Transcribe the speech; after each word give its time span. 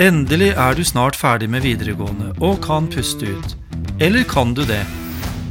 Endelig 0.00 0.54
er 0.56 0.72
du 0.72 0.80
snart 0.88 1.16
ferdig 1.18 1.50
med 1.52 1.66
videregående 1.66 2.30
og 2.40 2.62
kan 2.64 2.86
puste 2.88 3.28
ut. 3.28 3.56
Eller 4.00 4.24
kan 4.24 4.54
du 4.56 4.64
det? 4.64 4.80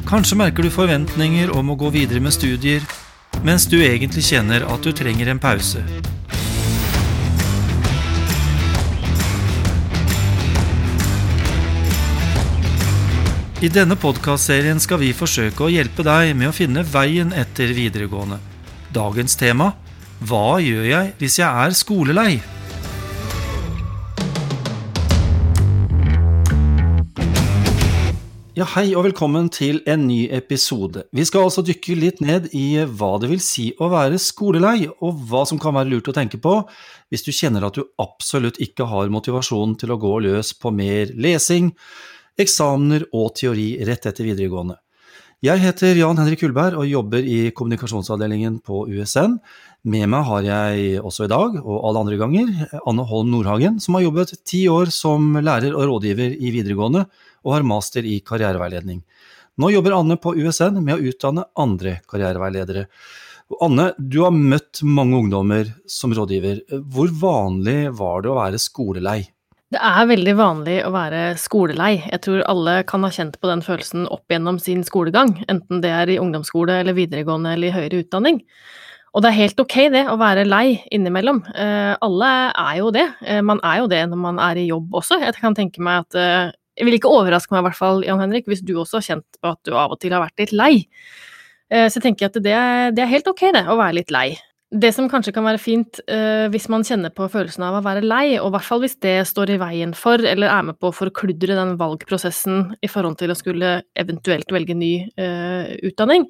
Kanskje 0.10 0.38
merker 0.40 0.66
du 0.66 0.72
forventninger 0.74 1.52
om 1.54 1.70
å 1.70 1.78
gå 1.78 1.92
videre 1.94 2.20
med 2.20 2.34
studier, 2.34 2.82
mens 3.46 3.68
du 3.70 3.78
egentlig 3.78 4.26
kjenner 4.26 4.66
at 4.66 4.82
du 4.82 4.90
trenger 4.98 5.30
en 5.30 5.40
pause. 5.40 5.84
I 13.62 13.70
denne 13.70 13.94
podkastserien 13.94 14.82
skal 14.82 15.04
vi 15.04 15.12
forsøke 15.14 15.68
å 15.68 15.70
hjelpe 15.70 16.02
deg 16.02 16.34
med 16.34 16.50
å 16.50 16.56
finne 16.56 16.82
veien 16.82 17.30
etter 17.38 17.76
videregående. 17.78 18.40
Dagens 18.90 19.38
tema 19.38 19.76
Hva 20.18 20.58
gjør 20.58 20.90
jeg 20.90 21.14
hvis 21.22 21.38
jeg 21.38 21.46
er 21.46 21.78
skolelei? 21.78 22.34
Ja, 28.62 28.68
Hei 28.76 28.92
og 28.94 29.08
velkommen 29.08 29.48
til 29.50 29.80
en 29.90 30.04
ny 30.06 30.28
episode. 30.38 31.02
Vi 31.10 31.24
skal 31.26 31.48
altså 31.48 31.64
dykke 31.66 31.96
litt 31.98 32.20
ned 32.22 32.52
i 32.54 32.84
hva 32.86 33.16
det 33.18 33.32
vil 33.32 33.40
si 33.42 33.72
å 33.82 33.88
være 33.90 34.20
skolelei, 34.22 34.84
og 35.02 35.24
hva 35.32 35.42
som 35.50 35.58
kan 35.58 35.74
være 35.74 35.90
lurt 35.90 36.12
å 36.12 36.14
tenke 36.14 36.38
på 36.38 36.52
hvis 37.10 37.26
du 37.26 37.32
kjenner 37.34 37.66
at 37.66 37.80
du 37.80 37.88
absolutt 38.04 38.60
ikke 38.62 38.86
har 38.92 39.10
motivasjon 39.10 39.74
til 39.82 39.96
å 39.96 39.98
gå 40.04 40.12
løs 40.28 40.52
på 40.62 40.70
mer 40.78 41.10
lesing, 41.18 41.72
eksamener 42.38 43.08
og 43.10 43.32
teori 43.42 43.72
rett 43.88 44.06
etter 44.12 44.30
videregående. 44.30 44.78
Jeg 45.42 45.58
heter 45.58 45.98
Jan 45.98 46.22
Henrik 46.22 46.44
Kullberg 46.44 46.78
og 46.78 46.86
jobber 46.86 47.26
i 47.26 47.40
kommunikasjonsavdelingen 47.58 48.60
på 48.62 48.84
USN. 48.94 49.40
Med 49.90 50.06
meg 50.14 50.28
har 50.28 50.46
jeg 50.46 51.02
også 51.02 51.26
i 51.26 51.34
dag, 51.34 51.58
og 51.64 51.82
alle 51.82 52.06
andre 52.06 52.22
ganger, 52.22 52.54
Anne 52.86 53.10
Holm 53.10 53.34
Nordhagen, 53.34 53.82
som 53.82 53.98
har 53.98 54.06
jobbet 54.06 54.36
ti 54.46 54.68
år 54.70 54.94
som 54.94 55.34
lærer 55.42 55.74
og 55.74 55.88
rådgiver 55.96 56.38
i 56.38 56.54
videregående, 56.54 57.08
og 57.46 57.56
har 57.56 57.68
master 57.68 58.06
i 58.08 58.20
karriereveiledning. 58.26 59.02
Nå 59.62 59.72
jobber 59.74 59.98
Anne 59.98 60.18
på 60.22 60.34
USN 60.38 60.80
med 60.82 60.96
å 60.96 61.12
utdanne 61.12 61.46
andre 61.60 62.00
karriereveiledere. 62.10 62.88
Anne, 63.62 63.92
du 63.98 64.22
har 64.24 64.32
møtt 64.32 64.80
mange 64.88 65.18
ungdommer 65.20 65.74
som 65.90 66.14
rådgiver. 66.16 66.64
Hvor 66.94 67.12
vanlig 67.12 67.92
var 68.00 68.24
det 68.24 68.32
å 68.32 68.40
være 68.40 68.62
skolelei? 68.62 69.20
Det 69.72 69.80
er 69.80 70.08
veldig 70.08 70.36
vanlig 70.36 70.78
å 70.84 70.92
være 70.92 71.20
skolelei. 71.40 71.94
Jeg 72.04 72.24
tror 72.26 72.44
alle 72.52 72.82
kan 72.88 73.06
ha 73.08 73.12
kjent 73.12 73.38
på 73.40 73.48
den 73.48 73.64
følelsen 73.64 74.08
opp 74.12 74.32
gjennom 74.32 74.58
sin 74.60 74.84
skolegang, 74.88 75.38
enten 75.52 75.80
det 75.84 75.92
er 75.96 76.12
i 76.12 76.20
ungdomsskole 76.20 76.82
eller 76.82 76.98
videregående 76.98 77.54
eller 77.56 77.70
i 77.70 77.76
høyere 77.78 78.02
utdanning. 78.04 78.42
Og 79.12 79.24
det 79.24 79.32
er 79.32 79.40
helt 79.42 79.60
ok 79.60 79.78
det, 79.92 80.02
å 80.08 80.18
være 80.20 80.48
lei 80.48 80.82
innimellom. 80.92 81.42
Eh, 81.52 81.94
alle 82.04 82.32
er 82.52 82.76
jo 82.80 82.92
det. 82.96 83.08
Eh, 83.24 83.42
man 83.44 83.60
er 83.68 83.82
jo 83.82 83.90
det 83.92 84.02
når 84.12 84.22
man 84.24 84.40
er 84.44 84.60
i 84.60 84.70
jobb 84.70 84.96
også. 85.02 85.20
Jeg 85.24 85.36
kan 85.40 85.56
tenke 85.56 85.84
meg 85.84 86.06
at 86.06 86.20
eh, 86.20 86.54
Jeg 86.82 86.88
vil 86.88 86.98
ikke 86.98 87.12
overraske 87.14 87.54
meg 87.54 87.62
i 87.62 87.66
hvert 87.68 87.78
fall, 87.78 88.00
Jan 88.02 88.22
Henrik, 88.24 88.48
hvis 88.50 88.64
du 88.66 88.74
også 88.82 88.98
har 88.98 89.06
kjent 89.06 89.38
på 89.38 89.52
at 89.54 89.60
du 89.68 89.76
av 89.78 89.94
og 89.94 90.00
til 90.02 90.16
har 90.16 90.24
vært 90.24 90.42
litt 90.42 90.54
lei. 90.56 90.72
Eh, 91.70 91.86
så 91.86 92.00
jeg 92.00 92.08
tenker 92.08 92.32
at 92.32 92.40
det, 92.42 92.56
det 92.98 93.04
er 93.04 93.12
helt 93.12 93.30
ok 93.30 93.52
det, 93.54 93.68
å 93.70 93.78
være 93.78 94.00
litt 94.00 94.14
lei. 94.14 94.32
Det 94.72 94.90
som 94.96 95.10
kanskje 95.12 95.34
kan 95.36 95.44
være 95.44 95.60
fint 95.60 96.00
uh, 96.08 96.48
hvis 96.50 96.70
man 96.72 96.86
kjenner 96.88 97.12
på 97.12 97.26
følelsen 97.30 97.66
av 97.68 97.76
å 97.76 97.84
være 97.84 98.06
lei, 98.08 98.38
og 98.40 98.48
i 98.48 98.54
hvert 98.56 98.68
fall 98.70 98.80
hvis 98.82 98.96
det 99.04 99.18
står 99.28 99.52
i 99.52 99.60
veien 99.60 99.92
for, 99.92 100.24
eller 100.24 100.48
er 100.48 100.64
med 100.70 100.80
på 100.80 100.88
å 100.88 100.96
forkludre 100.96 101.58
den 101.58 101.74
valgprosessen 101.80 102.70
i 102.80 102.90
forhold 102.90 103.20
til 103.20 103.34
å 103.34 103.36
skulle 103.36 103.74
eventuelt 104.00 104.48
velge 104.56 104.78
ny 104.80 104.94
uh, 105.20 105.68
utdanning, 105.84 106.24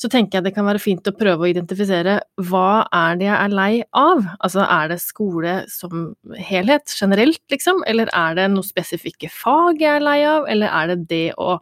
så 0.00 0.08
tenker 0.08 0.38
jeg 0.38 0.46
det 0.46 0.54
kan 0.56 0.64
være 0.64 0.80
fint 0.80 1.08
å 1.10 1.12
prøve 1.12 1.44
å 1.44 1.50
identifisere 1.50 2.16
hva 2.48 2.86
er 2.96 3.18
det 3.20 3.26
jeg 3.26 3.36
er 3.36 3.52
lei 3.52 3.72
av? 3.96 4.22
Altså 4.40 4.64
er 4.64 4.88
det 4.88 5.00
skole 5.02 5.56
som 5.68 6.14
helhet, 6.48 6.88
generelt, 6.96 7.42
liksom, 7.52 7.82
eller 7.90 8.08
er 8.16 8.38
det 8.38 8.46
noen 8.54 8.64
spesifikke 8.64 9.28
fag 9.34 9.82
jeg 9.82 9.98
er 9.98 10.06
lei 10.06 10.18
av, 10.24 10.48
eller 10.48 10.72
er 10.72 10.94
det 10.94 10.98
det 11.10 11.26
å 11.36 11.58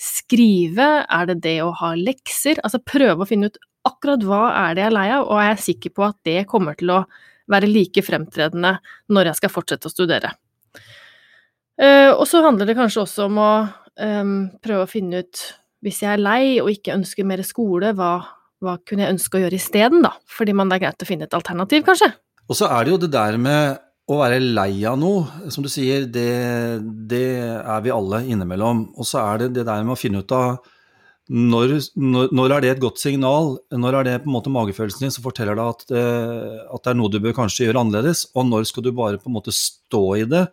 skrive, 0.00 0.88
er 1.02 1.26
det 1.32 1.40
det 1.44 1.56
å 1.64 1.72
ha 1.80 1.90
lekser? 1.98 2.62
Altså 2.64 2.78
prøve 2.78 3.26
å 3.26 3.28
finne 3.28 3.50
ut 3.50 3.58
akkurat 3.88 4.22
hva 4.24 4.44
er 4.68 4.76
det 4.76 4.84
jeg 4.84 4.92
er 4.92 4.96
lei 4.96 5.08
av, 5.16 5.26
og 5.26 5.40
er 5.40 5.50
jeg 5.50 5.66
sikker 5.66 5.96
på 5.96 6.06
at 6.06 6.18
det 6.28 6.38
kommer 6.50 6.78
til 6.78 6.94
å 6.94 7.02
være 7.50 7.68
like 7.70 8.04
fremtredende 8.06 8.76
når 9.10 9.32
jeg 9.32 9.40
skal 9.40 9.52
fortsette 9.52 9.90
å 9.90 9.92
studere. 9.92 10.32
Uh, 11.80 12.12
og 12.12 12.26
så 12.28 12.42
handler 12.44 12.68
det 12.68 12.76
kanskje 12.78 13.02
også 13.02 13.26
om 13.26 13.40
å 13.40 13.52
um, 13.98 14.34
prøve 14.60 14.84
å 14.84 14.90
finne 14.90 15.24
ut, 15.24 15.42
hvis 15.84 16.02
jeg 16.04 16.12
er 16.14 16.22
lei 16.22 16.42
og 16.62 16.70
ikke 16.72 16.96
ønsker 16.96 17.26
mer 17.28 17.42
skole, 17.46 17.92
hva, 17.96 18.14
hva 18.60 18.78
kunne 18.86 19.06
jeg 19.06 19.16
ønske 19.16 19.38
å 19.38 19.44
gjøre 19.44 19.60
isteden, 19.60 20.02
da? 20.04 20.14
Fordi 20.28 20.56
man 20.56 20.70
det 20.70 20.78
er 20.78 20.86
greit 20.86 21.04
å 21.04 21.08
finne 21.08 21.28
et 21.28 21.36
alternativ, 21.36 21.84
kanskje. 21.86 22.12
Og 22.50 22.58
så 22.58 22.68
er 22.68 22.84
det 22.84 22.94
jo 22.94 23.00
det 23.04 23.12
der 23.14 23.38
med 23.40 23.80
å 24.10 24.18
være 24.18 24.40
lei 24.42 24.82
av 24.90 24.98
noe, 24.98 25.50
som 25.54 25.62
du 25.64 25.70
sier, 25.70 26.08
det, 26.10 26.26
det 27.10 27.24
er 27.60 27.84
vi 27.84 27.94
alle 27.94 28.24
innimellom. 28.26 28.88
Og 28.98 29.06
så 29.06 29.22
er 29.22 29.44
det 29.44 29.52
det 29.60 29.66
der 29.68 29.84
med 29.86 29.94
å 29.94 30.00
finne 30.00 30.24
ut 30.24 30.34
av 30.34 30.58
når, 31.30 31.76
når, 31.94 32.32
når, 32.34 32.52
er 32.56 32.64
det 32.64 32.70
et 32.72 32.82
godt 32.82 32.98
signal? 32.98 33.52
Når 33.70 34.00
er 34.00 34.06
det 34.08 34.16
på 34.24 34.30
en 34.32 34.34
måte 34.34 34.50
magefølelsen 34.50 35.04
din 35.04 35.14
som 35.14 35.22
forteller 35.22 35.54
deg 35.54 35.76
at, 35.76 35.84
eh, 35.94 36.56
at, 36.66 36.82
det 36.82 36.90
er 36.90 36.98
noe 36.98 37.12
du 37.12 37.20
bør 37.22 37.36
kanskje 37.36 37.68
gjøre 37.68 37.84
annerledes? 37.84 38.24
Og 38.34 38.48
når 38.48 38.66
skal 38.66 38.82
du 38.82 38.90
bare 38.90 39.20
på 39.20 39.30
en 39.30 39.36
måte 39.36 39.54
stå 39.54 40.02
i 40.18 40.24
det 40.26 40.48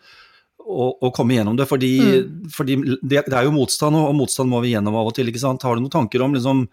og, 0.68 0.98
å 1.02 1.12
komme 1.16 1.38
gjennom 1.38 1.58
det? 1.58 1.68
Fordi, 1.70 1.92
mm. 1.98 2.38
fordi 2.54 2.78
det, 3.02 3.24
det, 3.26 3.34
er 3.34 3.48
jo 3.48 3.56
motstand, 3.56 3.98
og, 3.98 4.14
motstand 4.18 4.52
må 4.52 4.62
vi 4.64 4.76
gjennom 4.76 4.98
av 5.00 5.12
og 5.12 5.18
til. 5.18 5.32
ikke 5.32 5.44
sant? 5.44 5.66
Har 5.66 5.78
du 5.78 5.84
noen 5.84 5.94
tanker 5.94 6.24
om 6.26 6.36
liksom 6.36 6.64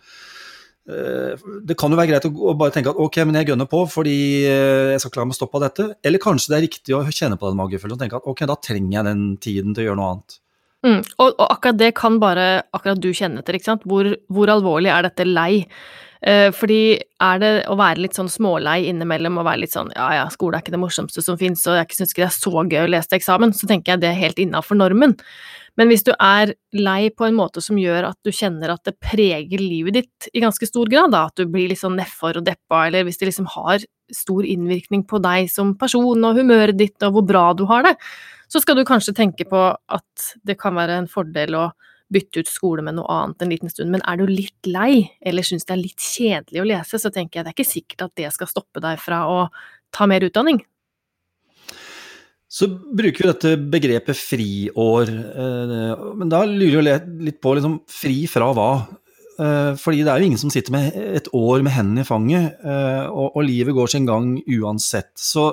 eh, 0.91 1.49
det 1.65 1.79
kan 1.81 1.95
jo 1.95 1.99
være 2.01 2.13
greit 2.13 2.29
å 2.29 2.55
bare 2.59 2.75
tenke 2.75 2.93
at 2.93 3.01
ok, 3.01 3.21
men 3.25 3.41
jeg 3.41 3.53
gønner 3.53 3.71
på 3.71 3.85
fordi 3.91 4.17
eh, 4.51 4.95
jeg 4.95 5.05
skal 5.05 5.17
klare 5.17 5.31
meg 5.31 5.39
å 5.39 5.41
stoppe 5.41 5.61
av 5.61 5.67
dette. 5.69 5.91
Eller 6.05 6.23
kanskje 6.23 6.53
det 6.53 6.59
er 6.59 6.67
riktig 6.69 6.97
å 6.97 7.05
kjenne 7.09 7.41
på 7.41 7.51
den 7.51 7.61
magefølelsen 7.61 7.99
og 7.99 8.07
tenke 8.07 8.23
at 8.23 8.33
ok, 8.33 8.47
da 8.51 8.59
trenger 8.61 8.99
jeg 8.99 9.11
den 9.11 9.29
tiden 9.43 9.77
til 9.77 9.87
å 9.87 9.91
gjøre 9.91 10.03
noe 10.03 10.15
annet. 10.15 10.41
Mm, 10.85 11.01
og, 11.01 11.29
og, 11.31 11.47
akkurat 11.49 11.81
det 11.81 11.95
kan 11.97 12.19
bare 12.21 12.49
akkurat 12.77 13.01
du 13.01 13.09
kjenne 13.17 13.41
til, 13.45 13.57
ikke 13.57 13.71
sant. 13.71 13.87
Hvor, 13.89 14.11
hvor 14.29 14.53
alvorlig 14.53 14.93
er 14.93 15.07
dette 15.07 15.25
lei? 15.29 15.65
Eh, 16.25 16.49
fordi 16.57 16.97
er 17.21 17.41
det 17.43 17.51
å 17.69 17.75
være 17.77 18.01
litt 18.01 18.17
sånn 18.17 18.31
smålei 18.33 18.87
innimellom 18.89 19.37
og 19.43 19.45
være 19.45 19.61
litt 19.67 19.75
sånn 19.75 19.91
ja 19.93 20.07
ja, 20.17 20.23
skole 20.33 20.57
er 20.57 20.65
ikke 20.65 20.73
det 20.73 20.81
morsomste 20.81 21.21
som 21.25 21.37
fins, 21.37 21.67
og 21.69 21.77
jeg 21.77 21.99
syns 21.99 22.15
ikke 22.15 22.23
det 22.23 22.31
er 22.31 22.39
så 22.39 22.63
gøy 22.63 22.81
å 22.81 22.93
lese 22.95 23.11
til 23.11 23.19
eksamen, 23.19 23.53
så 23.53 23.69
tenker 23.69 23.93
jeg 23.93 24.05
det 24.05 24.09
er 24.09 24.23
helt 24.23 24.41
innafor 24.41 24.79
normen. 24.81 25.13
Men 25.77 25.91
hvis 25.91 26.07
du 26.07 26.13
er 26.15 26.55
lei 26.73 27.11
på 27.11 27.27
en 27.27 27.37
måte 27.37 27.61
som 27.65 27.77
gjør 27.81 28.09
at 28.09 28.19
du 28.25 28.31
kjenner 28.33 28.73
at 28.73 28.87
det 28.87 28.95
preger 29.03 29.61
livet 29.61 29.99
ditt 29.99 30.29
i 30.33 30.41
ganske 30.41 30.69
stor 30.71 30.89
grad, 30.89 31.13
da, 31.13 31.27
at 31.29 31.37
du 31.37 31.51
blir 31.51 31.69
litt 31.69 31.83
sånn 31.83 31.99
nedfor 31.99 32.39
og 32.41 32.47
deppa, 32.47 32.87
eller 32.87 33.05
hvis 33.05 33.21
det 33.21 33.29
liksom 33.29 33.51
har 33.57 33.85
stor 34.15 34.47
innvirkning 34.49 35.03
på 35.11 35.21
deg 35.25 35.51
som 35.53 35.75
person 35.77 36.25
og 36.25 36.39
humøret 36.39 36.79
ditt 36.79 37.05
og 37.05 37.19
hvor 37.19 37.27
bra 37.27 37.49
du 37.59 37.67
har 37.69 37.85
det, 37.91 37.97
så 38.49 38.63
skal 38.63 38.79
du 38.79 38.87
kanskje 38.87 39.17
tenke 39.19 39.45
på 39.51 39.67
at 39.75 40.29
det 40.47 40.57
kan 40.61 40.77
være 40.79 41.03
en 41.03 41.11
fordel 41.11 41.59
å 41.59 41.73
bytte 42.13 42.45
ut 42.45 42.51
skole 42.51 42.85
med 42.85 42.99
noe 42.99 43.09
annet 43.11 43.43
en 43.43 43.53
liten 43.53 43.73
stund, 43.73 43.91
men 43.93 44.05
er 44.07 44.21
du 44.21 44.29
litt 44.29 44.69
lei, 44.69 45.07
eller 45.25 45.47
syns 45.47 45.67
det 45.67 45.75
er 45.75 45.81
litt 45.83 46.05
kjedelig 46.05 46.63
å 46.63 46.69
lese, 46.69 47.01
så 47.01 47.11
tenker 47.13 47.41
jeg 47.41 47.47
det 47.47 47.53
er 47.53 47.57
ikke 47.57 47.73
sikkert 47.73 48.07
at 48.07 48.15
det 48.21 48.31
skal 48.35 48.51
stoppe 48.51 48.83
deg 48.85 49.01
fra 49.03 49.25
å 49.31 49.39
ta 49.95 50.09
mer 50.11 50.27
utdanning. 50.27 50.61
Så 52.55 52.69
bruker 52.71 53.25
vi 53.25 53.31
dette 53.31 53.55
begrepet 53.73 54.19
friår, 54.19 55.09
eh, 55.11 56.05
men 56.21 56.31
da 56.31 56.45
lurer 56.47 56.87
jeg 56.87 57.17
litt 57.31 57.41
på 57.43 57.57
liksom, 57.57 57.81
fri 57.91 58.29
fra 58.31 58.53
hva? 58.55 58.69
Eh, 59.35 59.73
fordi 59.81 60.05
det 60.05 60.13
er 60.13 60.23
jo 60.23 60.29
ingen 60.29 60.39
som 60.39 60.53
sitter 60.55 60.71
med 60.71 60.95
et 60.95 61.27
år 61.35 61.65
med 61.67 61.75
hendene 61.75 62.05
i 62.05 62.07
fanget, 62.07 62.61
eh, 62.63 63.09
og, 63.11 63.41
livet 63.43 63.75
går 63.75 63.91
sin 63.91 64.07
gang 64.07 64.37
uansett. 64.47 65.11
Så 65.19 65.51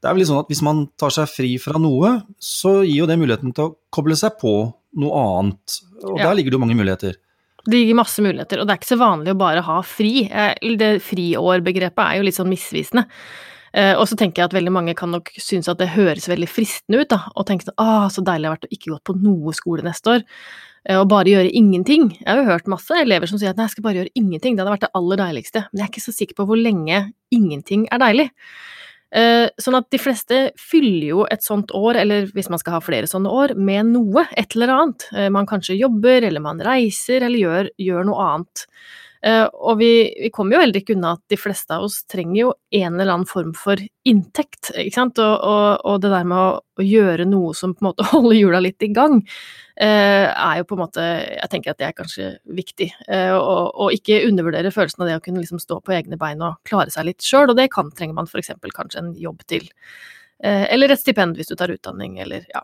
det 0.00 0.08
er 0.08 0.14
vel 0.14 0.22
litt 0.22 0.30
sånn 0.30 0.40
at 0.40 0.48
hvis 0.48 0.64
man 0.64 0.86
tar 0.96 1.12
seg 1.12 1.28
fri 1.28 1.52
fra 1.60 1.76
noe, 1.76 2.22
så 2.40 2.78
gir 2.86 3.02
jo 3.02 3.10
det 3.10 3.18
muligheten 3.20 3.52
til 3.52 3.68
å 3.68 3.74
koble 3.92 4.16
seg 4.16 4.38
på 4.40 4.54
noe 4.98 5.26
annet. 5.26 5.76
Og 6.02 6.18
ja. 6.18 6.26
der 6.26 6.38
ligger 6.38 6.54
det 6.54 6.58
jo 6.58 6.64
mange 6.64 6.78
muligheter. 6.78 7.18
Det 7.60 7.76
ligger 7.76 7.98
masse 7.98 8.22
muligheter, 8.24 8.60
og 8.60 8.66
det 8.66 8.72
er 8.72 8.80
ikke 8.80 8.94
så 8.94 9.00
vanlig 9.00 9.34
å 9.34 9.40
bare 9.40 9.62
ha 9.66 9.78
fri. 9.84 10.24
Det 10.80 10.90
friår-begrepet 11.04 12.02
er 12.06 12.18
jo 12.18 12.26
litt 12.26 12.38
sånn 12.38 12.48
misvisende. 12.50 13.04
Eh, 13.72 13.92
og 13.94 14.08
så 14.10 14.16
tenker 14.18 14.42
jeg 14.42 14.50
at 14.50 14.56
veldig 14.56 14.72
mange 14.74 14.96
kan 14.98 15.12
nok 15.14 15.30
synes 15.38 15.68
at 15.70 15.78
det 15.78 15.92
høres 15.92 16.26
veldig 16.30 16.48
fristende 16.50 17.04
ut, 17.04 17.10
da, 17.12 17.22
og 17.36 17.46
tenke 17.46 17.68
sånn 17.68 17.78
ah, 17.78 18.08
så 18.10 18.24
deilig 18.26 18.42
det 18.42 18.50
har 18.50 18.56
vært 18.56 18.66
å 18.66 18.74
ikke 18.74 18.90
gått 18.96 19.06
på 19.06 19.16
noe 19.20 19.54
skole 19.54 19.84
neste 19.86 20.16
år, 20.16 20.24
eh, 20.88 20.98
og 20.98 21.06
bare 21.12 21.30
gjøre 21.30 21.52
ingenting. 21.54 22.08
Jeg 22.18 22.26
har 22.26 22.40
jo 22.40 22.48
hørt 22.48 22.72
masse 22.72 22.98
elever 22.98 23.30
som 23.30 23.38
sier 23.38 23.52
at 23.52 23.60
nei, 23.60 23.68
jeg 23.68 23.76
skal 23.76 23.86
bare 23.86 24.00
gjøre 24.02 24.14
ingenting, 24.18 24.56
det 24.56 24.64
hadde 24.64 24.74
vært 24.74 24.88
det 24.88 24.92
aller 24.98 25.22
deiligste, 25.22 25.64
men 25.68 25.82
jeg 25.82 25.86
er 25.86 25.92
ikke 25.92 26.06
så 26.08 26.16
sikker 26.16 26.40
på 26.40 26.48
hvor 26.50 26.58
lenge 26.58 27.04
ingenting 27.30 27.86
er 27.94 28.02
deilig. 28.02 28.28
Eh, 29.10 29.48
sånn 29.58 29.74
at 29.78 29.88
de 29.90 29.98
fleste 29.98 30.40
fyller 30.60 31.06
jo 31.08 31.24
et 31.30 31.42
sånt 31.42 31.72
år, 31.74 31.98
eller 32.04 32.30
hvis 32.34 32.50
man 32.52 32.60
skal 32.62 32.76
ha 32.76 32.82
flere 32.84 33.10
sånne 33.10 33.30
år, 33.30 33.56
med 33.58 33.90
noe, 33.94 34.26
et 34.38 34.54
eller 34.54 34.74
annet. 34.76 35.06
Man 35.34 35.48
kanskje 35.50 35.78
jobber, 35.80 36.22
eller 36.26 36.44
man 36.44 36.62
reiser, 36.62 37.26
eller 37.26 37.42
gjør, 37.42 37.70
gjør 37.80 38.10
noe 38.10 38.26
annet. 38.28 38.66
Uh, 39.20 39.44
og 39.52 39.76
vi, 39.82 39.90
vi, 40.16 40.30
kommer 40.32 40.56
jo 40.56 40.62
heller 40.62 40.80
ikke 40.80 40.94
unna 40.96 41.10
at 41.18 41.22
de 41.28 41.36
fleste 41.36 41.76
av 41.76 41.82
oss 41.84 41.98
trenger 42.08 42.38
jo 42.38 42.52
en 42.72 42.94
eller 42.94 43.12
annen 43.12 43.28
form 43.28 43.50
for 43.52 43.80
inntekt, 44.08 44.70
ikke 44.72 44.94
sant, 44.94 45.20
og, 45.20 45.34
og, 45.44 45.82
og 45.84 45.98
det 46.00 46.12
der 46.14 46.28
med 46.30 46.40
å, 46.40 46.54
å, 46.80 46.86
gjøre 46.86 47.26
noe 47.28 47.50
som 47.56 47.74
på 47.76 47.84
en 47.84 47.90
måte 47.90 48.06
holder 48.14 48.38
hjula 48.38 48.62
litt 48.64 48.86
i 48.86 48.88
gang, 48.96 49.18
uh, 49.20 50.26
er 50.30 50.62
jo 50.62 50.68
på 50.70 50.78
en 50.78 50.82
måte 50.86 51.04
Jeg 51.04 51.52
tenker 51.52 51.74
at 51.74 51.82
det 51.82 51.90
er 51.90 51.98
kanskje 51.98 52.30
viktig. 52.48 52.88
Uh, 53.10 53.36
og, 53.36 53.64
og, 53.74 53.98
ikke 53.98 54.22
undervurdere 54.30 54.72
følelsen 54.72 55.04
av 55.04 55.12
det 55.12 55.18
å 55.20 55.26
kunne 55.26 55.44
liksom 55.44 55.60
stå 55.60 55.82
på 55.84 55.98
egne 55.98 56.20
bein 56.20 56.40
og 56.46 56.56
klare 56.68 56.92
seg 56.94 57.10
litt 57.10 57.26
sjøl, 57.26 57.50
og 57.52 57.60
det 57.60 57.68
kan 57.74 57.92
trenger 57.92 58.16
man 58.22 58.30
f.eks. 58.30 58.54
kanskje 58.72 59.04
en 59.04 59.12
jobb 59.20 59.44
til. 59.50 59.68
Eh, 60.42 60.66
eller 60.72 60.92
et 60.92 61.00
stipend 61.00 61.36
hvis 61.36 61.50
du 61.50 61.56
tar 61.58 61.72
utdanning, 61.72 62.18
eller 62.22 62.46
ja. 62.52 62.62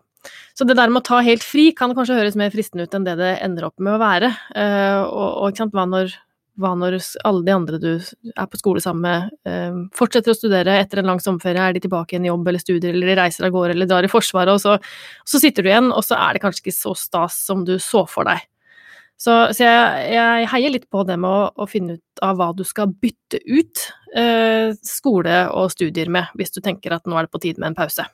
Så 0.57 0.65
det 0.67 0.75
der 0.79 0.91
med 0.91 1.05
å 1.05 1.07
ta 1.07 1.21
helt 1.23 1.45
fri 1.47 1.69
kan 1.77 1.93
kanskje 1.95 2.17
høres 2.19 2.39
mer 2.39 2.51
fristende 2.51 2.87
ut 2.87 2.95
enn 2.97 3.05
det 3.07 3.15
det 3.21 3.35
ender 3.45 3.69
opp 3.69 3.77
med 3.79 3.95
å 3.95 4.01
være. 4.03 4.33
Eh, 4.57 5.03
og, 5.05 5.29
og 5.29 5.53
ikke 5.53 5.63
sant, 5.63 5.77
hva 5.77 5.85
når, 5.91 6.17
hva 6.61 6.73
når 6.79 6.99
alle 7.29 7.45
de 7.47 7.55
andre 7.55 7.81
du 7.81 7.91
er 7.97 8.49
på 8.51 8.61
skole 8.61 8.83
sammen 8.83 9.05
med, 9.05 9.37
eh, 9.49 9.79
fortsetter 9.97 10.33
å 10.33 10.37
studere 10.37 10.79
etter 10.81 11.03
en 11.03 11.11
lang 11.13 11.23
sommerferie, 11.23 11.61
er 11.61 11.77
de 11.77 11.85
tilbake 11.85 12.15
igjen 12.15 12.29
i 12.29 12.33
jobb 12.33 12.49
eller 12.49 12.63
studier, 12.63 12.93
eller 12.95 13.13
de 13.13 13.17
reiser 13.21 13.47
av 13.47 13.55
gårde 13.55 13.77
eller 13.77 13.91
drar 13.91 14.09
i 14.09 14.13
Forsvaret, 14.13 14.53
og 14.55 14.63
så, 14.63 14.77
så 15.29 15.41
sitter 15.43 15.63
du 15.63 15.71
igjen, 15.71 15.93
og 15.93 16.05
så 16.07 16.19
er 16.19 16.37
det 16.37 16.45
kanskje 16.45 16.65
ikke 16.65 16.79
så 16.79 16.97
stas 16.97 17.39
som 17.47 17.65
du 17.69 17.77
så 17.83 18.07
for 18.09 18.29
deg. 18.29 18.45
Så, 19.17 19.33
så 19.57 19.65
jeg, 19.65 20.09
jeg, 20.13 20.49
heier 20.53 20.73
litt 20.75 20.91
på 20.93 21.03
det 21.09 21.17
med 21.21 21.31
å, 21.31 21.47
å, 21.57 21.69
finne 21.69 21.97
ut 21.97 22.25
av 22.25 22.37
hva 22.37 22.51
du 22.57 22.63
skal 22.69 22.93
bytte 22.93 23.41
ut 23.49 23.87
eh, 24.13 24.77
skole 24.85 25.39
og 25.57 25.73
studier 25.73 26.13
med, 26.13 26.29
hvis 26.37 26.53
du 26.53 26.61
tenker 26.65 26.97
at 26.97 27.09
nå 27.09 27.17
er 27.17 27.25
det 27.25 27.33
på 27.33 27.41
tide 27.47 27.63
med 27.63 27.73
en 27.73 27.79
pause. 27.79 28.05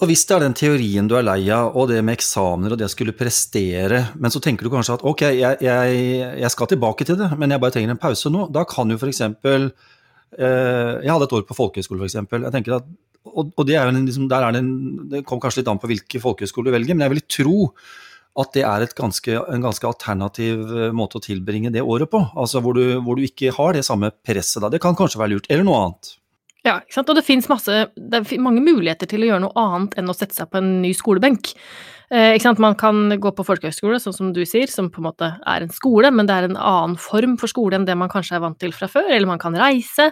Og 0.00 0.08
hvis 0.08 0.22
det 0.24 0.32
er 0.32 0.44
den 0.46 0.56
teorien 0.56 1.08
du 1.10 1.12
er 1.18 1.24
lei 1.26 1.42
av, 1.52 1.74
og 1.76 1.90
det 1.90 2.00
med 2.00 2.16
eksamener 2.16 2.72
og 2.72 2.80
det 2.80 2.88
å 2.88 2.92
skulle 2.92 3.12
prestere, 3.16 4.06
men 4.16 4.32
så 4.32 4.40
tenker 4.40 4.64
du 4.64 4.72
kanskje 4.72 4.96
at 4.96 5.04
ok, 5.04 5.26
jeg, 5.36 5.58
jeg, 5.60 5.98
jeg 6.40 6.52
skal 6.54 6.70
tilbake 6.70 7.04
til 7.04 7.18
det, 7.20 7.28
men 7.36 7.52
jeg 7.52 7.60
bare 7.60 7.74
trenger 7.74 7.92
en 7.92 8.00
pause 8.00 8.32
nå, 8.32 8.46
da 8.54 8.64
kan 8.68 8.88
jo 8.88 8.96
f.eks. 8.96 9.20
Eh, 9.28 10.94
jeg 11.04 11.12
hadde 11.12 11.26
et 11.28 11.34
år 11.36 11.44
på 11.44 11.58
folkehøyskole, 11.58 12.06
f.eks. 12.06 12.16
Jeg 12.16 12.80
og, 13.28 13.50
og 13.52 13.66
det, 13.68 13.76
er 13.76 13.90
en, 13.90 13.98
liksom, 14.06 14.30
er 14.32 14.46
det, 14.56 14.62
en, 14.62 14.70
det 15.10 15.24
kommer 15.28 15.44
kanskje 15.44 15.60
litt 15.60 15.72
an 15.74 15.82
på 15.82 15.90
hvilke 15.90 16.22
folkehøyskole 16.22 16.70
du 16.70 16.76
velger, 16.78 16.96
men 16.96 17.04
jeg 17.04 17.14
vil 17.18 17.26
tro 17.36 17.58
at 18.40 18.54
det 18.54 18.62
er 18.64 18.86
ganske, 18.96 19.36
en 19.52 19.66
ganske 19.66 19.88
alternativ 19.88 20.62
eh, 20.70 20.94
måte 20.96 21.20
å 21.20 21.24
tilbringe 21.24 21.72
det 21.74 21.84
året 21.84 22.08
på. 22.08 22.22
Altså 22.40 22.62
hvor 22.64 22.78
du, 22.78 22.96
hvor 23.04 23.18
du 23.18 23.26
ikke 23.26 23.52
har 23.56 23.76
det 23.76 23.84
samme 23.84 24.12
presset 24.24 24.62
da. 24.64 24.72
Det 24.72 24.80
kan 24.80 24.96
kanskje 24.96 25.20
være 25.20 25.34
lurt. 25.34 25.50
Eller 25.50 25.66
noe 25.66 25.82
annet. 25.84 26.14
Ja, 26.66 26.80
ikke 26.82 26.98
sant? 26.98 27.08
og 27.08 27.16
det 27.16 27.24
fins 27.24 27.48
mange 28.42 28.60
muligheter 28.60 29.08
til 29.08 29.24
å 29.24 29.30
gjøre 29.30 29.44
noe 29.46 29.62
annet 29.62 29.96
enn 30.00 30.12
å 30.12 30.16
sette 30.16 30.36
seg 30.36 30.50
på 30.52 30.60
en 30.60 30.74
ny 30.82 30.90
skolebenk. 30.96 31.54
Eh, 32.10 32.34
ikke 32.34 32.48
sant? 32.48 32.60
Man 32.62 32.74
kan 32.78 33.14
gå 33.22 33.30
på 33.36 33.46
folkehøyskole, 33.46 34.00
sånn 34.02 34.16
som 34.16 34.32
du 34.34 34.42
sier, 34.48 34.68
som 34.68 34.90
på 34.90 34.98
en 34.98 35.06
måte 35.06 35.28
er 35.46 35.64
en 35.64 35.70
skole, 35.72 36.10
men 36.10 36.26
det 36.28 36.36
er 36.36 36.48
en 36.48 36.58
annen 36.58 36.96
form 37.00 37.36
for 37.40 37.52
skole 37.52 37.78
enn 37.78 37.86
det 37.88 37.94
man 37.96 38.10
kanskje 38.10 38.36
er 38.36 38.42
vant 38.42 38.58
til 38.60 38.74
fra 38.74 38.90
før. 38.90 39.08
Eller 39.08 39.30
man 39.30 39.40
kan 39.40 39.54
reise, 39.56 40.10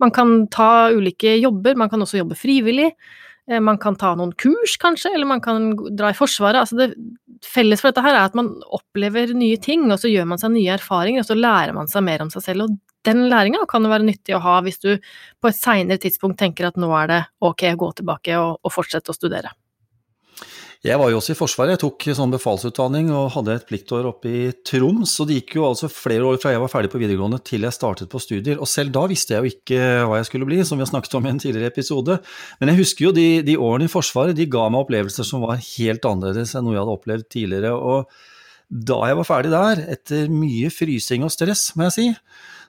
man 0.00 0.14
kan 0.14 0.48
ta 0.54 0.88
ulike 0.94 1.36
jobber, 1.36 1.76
man 1.76 1.92
kan 1.92 2.02
også 2.02 2.22
jobbe 2.22 2.38
frivillig. 2.40 2.90
Eh, 3.50 3.60
man 3.60 3.78
kan 3.78 3.96
ta 4.00 4.14
noen 4.16 4.32
kurs, 4.40 4.78
kanskje, 4.80 5.12
eller 5.14 5.28
man 5.28 5.42
kan 5.44 5.72
dra 5.96 6.10
i 6.12 6.16
Forsvaret. 6.16 6.62
Altså 6.62 6.78
det 6.78 6.94
felles 7.44 7.82
for 7.82 7.92
dette 7.92 8.04
her 8.04 8.16
er 8.16 8.30
at 8.30 8.38
man 8.38 8.54
opplever 8.72 9.34
nye 9.36 9.58
ting, 9.60 9.84
og 9.90 10.00
så 10.00 10.12
gjør 10.12 10.28
man 10.30 10.40
seg 10.40 10.54
nye 10.54 10.76
erfaringer, 10.78 11.24
og 11.24 11.28
så 11.28 11.36
lærer 11.38 11.76
man 11.76 11.90
seg 11.90 12.06
mer 12.06 12.24
om 12.24 12.32
seg 12.32 12.46
selv. 12.46 12.68
Og 12.68 12.78
den 13.04 13.26
læringa 13.28 13.66
kan 13.68 13.84
jo 13.84 13.92
være 13.92 14.08
nyttig 14.08 14.36
å 14.36 14.40
ha 14.44 14.60
hvis 14.64 14.80
du 14.80 14.94
på 14.96 15.50
et 15.50 15.58
seinere 15.58 16.00
tidspunkt 16.00 16.40
tenker 16.40 16.70
at 16.70 16.80
nå 16.80 16.88
er 16.96 17.10
det 17.10 17.20
ok 17.44 17.68
å 17.74 17.80
gå 17.84 17.90
tilbake 18.00 18.40
og, 18.40 18.56
og 18.64 18.72
fortsette 18.72 19.12
å 19.12 19.18
studere. 19.18 19.52
Jeg 20.84 21.00
var 21.00 21.08
jo 21.08 21.16
også 21.16 21.32
i 21.32 21.36
Forsvaret. 21.38 21.78
Jeg 21.78 21.80
tok 21.80 22.04
sånn 22.12 22.32
befalsutdanning 22.34 23.06
og 23.16 23.30
hadde 23.32 23.54
et 23.56 23.62
pliktår 23.64 24.04
oppe 24.04 24.28
i 24.28 24.40
Troms. 24.68 25.14
Og 25.22 25.30
det 25.30 25.38
gikk 25.38 25.54
jo 25.56 25.64
altså 25.70 25.88
flere 25.88 26.26
år 26.28 26.36
fra 26.42 26.52
jeg 26.52 26.60
var 26.60 26.68
ferdig 26.68 26.90
på 26.92 27.00
videregående 27.00 27.38
til 27.40 27.64
jeg 27.64 27.72
startet 27.72 28.10
på 28.12 28.20
studier. 28.20 28.60
Og 28.60 28.68
selv 28.68 28.92
da 28.92 29.06
visste 29.08 29.32
jeg 29.32 29.40
jo 29.40 29.54
ikke 29.54 29.86
hva 30.04 30.18
jeg 30.20 30.28
skulle 30.28 30.48
bli, 30.50 30.58
som 30.60 30.76
vi 30.76 30.84
har 30.84 30.90
snakket 30.92 31.16
om 31.16 31.24
i 31.24 31.32
en 31.32 31.40
tidligere 31.40 31.72
episode. 31.72 32.18
Men 32.60 32.74
jeg 32.74 32.82
husker 32.82 33.06
jo 33.06 33.14
de, 33.16 33.26
de 33.48 33.56
årene 33.56 33.88
i 33.88 33.94
Forsvaret, 33.94 34.36
de 34.36 34.44
ga 34.52 34.66
meg 34.68 34.84
opplevelser 34.84 35.24
som 35.24 35.46
var 35.48 35.62
helt 35.62 36.04
annerledes 36.10 36.52
enn 36.52 36.68
noe 36.68 36.76
jeg 36.76 36.82
hadde 36.82 36.98
opplevd 36.98 37.28
tidligere. 37.32 37.72
Og 37.72 38.84
da 38.92 39.00
jeg 39.08 39.20
var 39.22 39.30
ferdig 39.30 39.54
der, 39.56 39.84
etter 39.96 40.28
mye 40.36 40.68
frysing 40.68 41.24
og 41.24 41.32
stress, 41.32 41.70
må 41.78 41.88
jeg 41.88 41.96
si, 41.96 42.06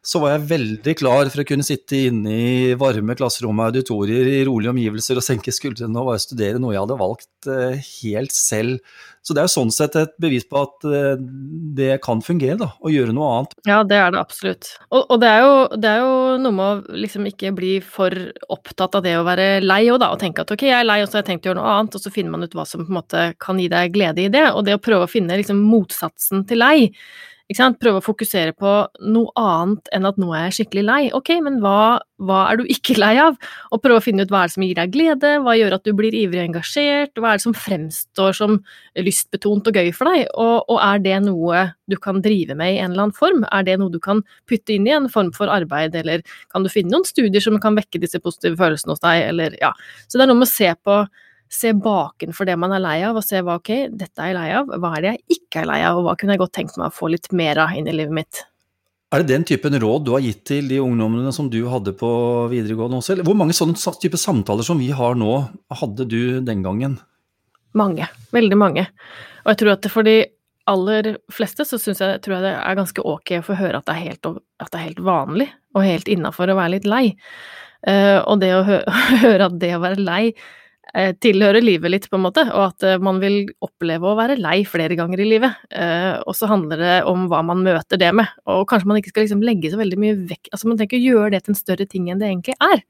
så 0.05 0.21
var 0.21 0.35
jeg 0.35 0.45
veldig 0.51 0.93
klar 0.99 1.29
for 1.33 1.41
å 1.41 1.47
kunne 1.49 1.65
sitte 1.65 2.05
inne 2.11 2.35
i 2.35 2.77
varme 2.77 3.15
klasserom 3.17 3.57
og 3.57 3.71
auditorier 3.71 4.27
i 4.35 4.43
rolige 4.45 4.69
omgivelser 4.75 5.17
og 5.17 5.25
senke 5.25 5.53
skuldrene 5.55 5.97
og 5.97 6.11
bare 6.11 6.21
studere 6.21 6.61
noe 6.61 6.75
jeg 6.75 6.83
hadde 6.83 6.97
valgt 6.99 7.49
eh, 7.49 7.79
helt 8.03 8.35
selv. 8.35 8.77
Så 9.25 9.33
det 9.33 9.41
er 9.41 9.47
jo 9.47 9.55
sånn 9.55 9.73
sett 9.73 9.97
et 9.97 10.13
bevis 10.21 10.45
på 10.45 10.61
at 10.61 10.85
eh, 10.85 11.15
det 11.79 11.97
kan 12.05 12.21
fungere, 12.21 12.59
da, 12.61 12.69
å 12.77 12.93
gjøre 12.93 13.15
noe 13.17 13.31
annet. 13.39 13.57
Ja, 13.65 13.79
det 13.81 13.97
er 13.97 14.13
det 14.13 14.21
absolutt. 14.21 14.69
Og, 14.91 15.01
og 15.01 15.17
det, 15.23 15.31
er 15.33 15.41
jo, 15.41 15.57
det, 15.73 15.89
er 15.95 16.03
jo, 16.05 16.15
noe 16.45 16.57
med 16.59 16.65
å 16.67 17.01
liksom 17.01 17.25
ikke 17.31 17.55
bli 17.57 17.73
for 17.81 18.13
opptatt 18.53 18.99
av 18.99 19.05
det 19.07 19.17
å 19.17 19.25
være 19.25 19.63
lei 19.65 19.87
òg, 19.89 20.03
da, 20.05 20.13
og 20.13 20.21
tenke 20.21 20.45
at 20.45 20.53
ok, 20.53 20.67
jeg 20.69 20.77
er 20.77 20.85
lei, 20.85 21.01
og 21.01 21.09
så 21.09 21.17
har 21.17 21.25
jeg 21.25 21.31
tenkt 21.33 21.49
å 21.49 21.55
gjøre 21.55 21.63
noe 21.63 21.77
annet, 21.79 21.97
og 21.97 22.05
så 22.05 22.13
finner 22.13 22.35
man 22.35 22.45
ut 22.45 22.53
hva 22.53 22.69
som 22.69 22.85
på 22.85 22.93
en 22.93 22.99
måte 23.01 23.29
kan 23.41 23.57
gi 23.57 23.71
deg 23.73 23.97
glede 23.97 24.27
i 24.27 24.33
det. 24.37 24.51
Og 24.53 24.67
det 24.69 24.77
å 24.77 24.83
prøve 24.85 25.09
å 25.09 25.09
finne 25.09 25.41
liksom 25.41 25.65
motsatsen 25.65 26.45
til 26.45 26.61
lei 26.61 26.77
Prøve 27.53 27.99
å 27.99 28.01
fokusere 28.01 28.55
på 28.57 28.69
noe 29.05 29.29
annet 29.37 29.89
enn 29.93 30.07
at 30.09 30.17
nå 30.17 30.31
er 30.33 30.47
jeg 30.47 30.55
skikkelig 30.57 30.83
lei. 30.83 31.01
Ok, 31.13 31.29
men 31.45 31.59
hva, 31.61 32.01
hva, 32.17 32.39
er 32.49 32.57
du 32.57 32.63
ikke 32.65 32.95
lei 32.97 33.19
av? 33.21 33.35
Og 33.69 33.83
prøve 33.83 34.01
å 34.01 34.03
finne 34.03 34.25
ut 34.25 34.31
hva 34.33 34.41
er 34.41 34.49
det 34.49 34.55
som 34.55 34.65
gir 34.65 34.79
deg 34.79 34.93
glede, 34.95 35.35
hva 35.45 35.53
gjør 35.53 35.75
at 35.77 35.85
du 35.85 35.93
blir 35.93 36.15
ivrig 36.17 36.41
og 36.41 36.47
engasjert, 36.47 37.13
hva 37.21 37.35
er 37.35 37.37
det 37.37 37.45
som 37.45 37.53
fremstår 37.53 38.33
som 38.33 38.57
lystbetont 38.97 39.69
og 39.69 39.77
gøy 39.77 39.91
for 39.93 40.09
deg, 40.09 40.25
og, 40.33 40.65
og, 40.65 40.79
er 40.81 41.03
det 41.05 41.19
noe 41.27 41.67
du 41.85 41.97
kan 42.01 42.23
drive 42.25 42.57
med 42.57 42.73
i 42.73 42.79
en 42.81 42.95
eller 42.95 43.05
annen 43.05 43.19
form? 43.19 43.45
Er 43.53 43.67
det 43.67 43.77
noe 43.77 43.93
du 43.93 44.01
kan 44.01 44.23
putte 44.49 44.73
inn 44.73 44.89
i 44.89 44.95
en 44.95 45.05
form 45.13 45.29
for 45.35 45.51
arbeid, 45.53 45.93
eller 46.01 46.25
kan 46.49 46.65
du 46.65 46.71
finne 46.73 46.95
noen 46.95 47.05
studier 47.05 47.45
som 47.45 47.61
kan 47.61 47.77
vekke 47.77 48.01
disse 48.01 48.17
positive 48.23 48.57
følelsene 48.57 48.97
hos 48.97 49.05
deg, 49.05 49.21
eller 49.29 49.59
ja. 49.61 49.69
Så 50.09 50.17
det 50.17 50.25
er 50.25 50.33
noe 50.33 50.41
med 50.41 50.49
å 50.49 50.55
se 50.55 50.73
på 50.81 51.03
se 51.55 51.71
bakenfor 51.73 52.49
det 52.49 52.57
man 52.59 52.75
er 52.75 52.83
lei 52.83 52.97
av, 53.07 53.17
og 53.17 53.25
se 53.25 53.39
hva 53.39 53.57
ok, 53.59 53.71
dette 53.95 54.21
er 54.21 54.33
jeg 54.33 54.37
lei 54.37 54.49
av, 54.57 54.73
hva 54.81 54.91
er 54.97 55.05
det 55.05 55.13
jeg 55.13 55.39
ikke 55.39 55.63
er 55.63 55.71
lei 55.71 55.79
av, 55.87 55.99
og 55.99 56.09
hva 56.09 56.17
kunne 56.19 56.35
jeg 56.35 56.43
godt 56.43 56.55
tenkt 56.59 56.77
meg 56.79 56.91
å 56.91 56.95
få 56.95 57.09
litt 57.13 57.31
mer 57.35 57.63
av 57.63 57.73
inn 57.77 57.89
i 57.89 57.95
livet 57.95 58.15
mitt. 58.19 58.43
Er 59.13 59.21
det 59.21 59.31
den 59.31 59.45
typen 59.47 59.77
råd 59.79 60.07
du 60.07 60.11
har 60.15 60.23
gitt 60.25 60.41
til 60.49 60.67
de 60.67 60.81
ungdommene 60.83 61.31
som 61.35 61.47
du 61.51 61.61
hadde 61.71 61.93
på 61.95 62.09
videregående 62.51 62.99
også, 62.99 63.15
eller 63.15 63.27
hvor 63.27 63.37
mange 63.39 63.55
sånne 63.55 63.95
type 64.01 64.19
samtaler 64.19 64.65
som 64.65 64.81
vi 64.81 64.89
har 64.95 65.15
nå, 65.19 65.33
hadde 65.81 66.07
du 66.09 66.41
den 66.43 66.65
gangen? 66.65 66.97
Mange. 67.77 68.07
Veldig 68.35 68.57
mange. 68.57 68.87
Og 69.45 69.53
jeg 69.53 69.61
tror 69.61 69.75
at 69.75 69.87
for 69.93 70.07
de 70.07 70.17
aller 70.67 71.13
fleste 71.31 71.65
så 71.67 71.77
synes 71.79 72.01
jeg, 72.01 72.19
jeg 72.25 72.41
det 72.43 72.53
er 72.57 72.77
ganske 72.77 73.03
ok 73.05 73.37
å 73.37 73.45
få 73.45 73.57
høre 73.59 73.79
at 73.79 73.87
det 73.87 73.95
er 73.95 74.05
helt, 74.07 74.29
at 74.63 74.71
det 74.73 74.79
er 74.79 74.87
helt 74.87 75.03
vanlig 75.05 75.49
og 75.75 75.85
helt 75.85 76.09
innafor 76.09 76.49
å 76.49 76.57
være 76.57 76.75
litt 76.77 76.89
lei. 76.89 77.05
Uh, 77.85 78.19
og 78.25 78.39
det 78.41 78.51
å 78.55 78.63
hø 78.65 78.79
høre 79.25 79.51
at 79.51 79.59
det 79.61 79.75
å 79.75 79.83
være 79.83 80.01
lei 80.01 80.23
tilhører 81.19 81.63
livet 81.63 81.91
litt, 81.91 82.07
på 82.11 82.17
en 82.19 82.25
måte, 82.25 82.45
og 82.51 82.69
at 82.69 82.85
eh, 82.87 83.01
man 83.03 83.19
vil 83.23 83.49
oppleve 83.65 84.07
å 84.11 84.17
være 84.17 84.37
lei 84.39 84.59
flere 84.67 84.97
ganger 84.97 85.23
i 85.23 85.27
livet. 85.27 85.63
Eh, 85.71 86.13
og 86.23 86.35
så 86.37 86.49
handler 86.51 86.81
det 86.81 86.95
om 87.09 87.25
hva 87.31 87.41
man 87.45 87.63
møter 87.65 87.99
det 88.01 88.11
med, 88.15 88.29
og 88.51 88.65
kanskje 88.69 88.91
man 88.91 89.01
ikke 89.01 89.13
skal 89.13 89.27
liksom 89.27 89.43
legge 89.45 89.71
så 89.73 89.79
veldig 89.81 89.99
mye 90.01 90.19
vekk 90.29 90.51
Altså 90.53 90.69
man 90.69 90.79
tenker 90.79 90.99
å 90.99 91.07
gjøre 91.09 91.31
det 91.33 91.43
til 91.45 91.55
en 91.55 91.59
større 91.59 91.87
ting 91.89 92.09
enn 92.11 92.21
det 92.21 92.29
egentlig 92.29 92.55
er. 92.63 92.85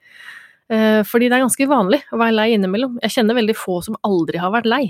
Fordi 1.05 1.27
det 1.29 1.35
er 1.37 1.43
ganske 1.43 1.67
vanlig 1.69 1.99
å 2.09 2.17
være 2.17 2.33
lei 2.33 2.45
innimellom. 2.55 2.95
Jeg 3.03 3.13
kjenner 3.13 3.37
veldig 3.37 3.53
få 3.57 3.75
som 3.85 3.97
aldri 4.07 4.39
har 4.41 4.53
vært 4.53 4.69
lei. 4.69 4.83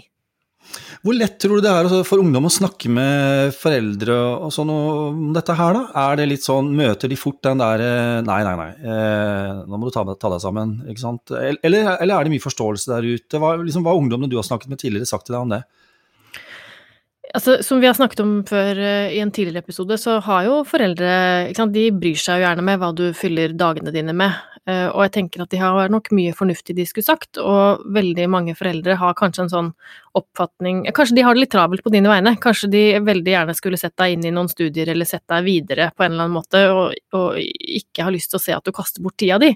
Hvor 1.05 1.15
lett 1.17 1.37
tror 1.41 1.59
du 1.59 1.65
det 1.65 1.71
er 1.71 1.89
for 2.07 2.21
ungdom 2.21 2.47
å 2.47 2.53
snakke 2.53 2.89
med 2.91 3.53
foreldre 3.55 4.15
og 4.47 4.53
sånn 4.53 4.71
om 4.73 5.29
dette 5.35 5.55
her, 5.57 5.77
da? 5.77 5.83
Er 6.05 6.19
det 6.19 6.27
litt 6.31 6.45
sånn, 6.45 6.71
møter 6.75 7.11
de 7.11 7.19
fort 7.19 7.41
den 7.45 7.61
der 7.61 7.83
eh, 7.85 8.19
nei, 8.25 8.41
nei, 8.47 8.55
nei, 8.59 8.69
eh, 8.81 9.63
nå 9.65 9.79
må 9.79 9.87
du 9.89 9.95
ta, 9.95 10.05
ta, 10.13 10.31
deg 10.33 10.43
sammen, 10.43 10.77
ikke 10.89 11.03
sant? 11.03 11.35
Eller, 11.35 11.95
eller, 11.99 12.15
er 12.17 12.25
det 12.25 12.33
mye 12.33 12.43
forståelse 12.43 12.91
der 12.91 13.09
ute? 13.15 13.41
Hva, 13.41 13.55
liksom, 13.61 13.85
har 13.87 13.99
ungdommene 13.99 14.31
du 14.31 14.39
har 14.39 14.47
snakket 14.47 14.73
med 14.73 14.81
tidligere 14.81 15.09
sagt 15.09 15.29
til 15.29 15.37
deg 15.37 15.45
om 15.45 15.55
det? 15.55 15.63
Altså, 17.35 17.57
som 17.65 17.81
vi 17.81 17.87
har 17.89 17.95
snakket 17.97 18.21
om 18.23 18.35
før 18.47 18.77
uh, 18.79 19.11
i 19.11 19.19
en 19.19 19.31
tidligere 19.33 19.65
episode, 19.65 19.97
så 19.99 20.19
har 20.23 20.45
jo 20.47 20.59
foreldre 20.67 21.09
sant, 21.57 21.73
De 21.75 21.89
bryr 21.91 22.19
seg 22.19 22.39
jo 22.39 22.45
gjerne 22.45 22.63
med 22.65 22.79
hva 22.79 22.91
du 22.95 23.09
fyller 23.17 23.55
dagene 23.57 23.91
dine 23.95 24.15
med. 24.15 24.37
Uh, 24.65 24.89
og 24.89 25.03
jeg 25.05 25.11
tenker 25.19 25.43
at 25.43 25.51
de 25.53 25.59
har 25.61 25.91
nok 25.93 26.07
mye 26.17 26.31
fornuftig 26.33 26.73
de 26.73 26.87
skulle 26.89 27.05
sagt, 27.05 27.37
og 27.37 27.83
veldig 27.93 28.23
mange 28.33 28.55
foreldre 28.57 28.95
har 28.97 29.13
kanskje 29.17 29.43
en 29.43 29.51
sånn 29.51 29.67
oppfatning 30.17 30.79
Kanskje 30.95 31.19
de 31.19 31.25
har 31.27 31.35
det 31.35 31.43
litt 31.43 31.51
travelt 31.53 31.83
på 31.85 31.91
dine 31.93 32.09
vegne. 32.09 32.33
Kanskje 32.41 32.71
de 32.73 32.81
veldig 33.05 33.35
gjerne 33.35 33.55
skulle 33.57 33.77
sett 33.77 33.93
deg 34.01 34.15
inn 34.15 34.25
i 34.25 34.33
noen 34.33 34.49
studier 34.49 34.89
eller 34.89 35.05
sett 35.05 35.25
deg 35.29 35.45
videre 35.45 35.91
på 35.93 36.05
en 36.05 36.15
eller 36.15 36.25
annen 36.25 36.37
måte, 36.39 36.63
og, 36.73 36.97
og 37.13 37.37
ikke 37.37 38.07
har 38.07 38.15
lyst 38.15 38.33
til 38.33 38.41
å 38.41 38.45
se 38.47 38.55
at 38.57 38.65
du 38.65 38.73
kaster 38.73 39.05
bort 39.05 39.19
tida 39.21 39.37
di. 39.43 39.51